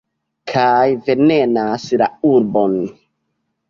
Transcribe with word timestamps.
Kaj 0.53 0.85
venenas 1.11 1.87
la 2.05 2.11
urbon. 2.35 2.79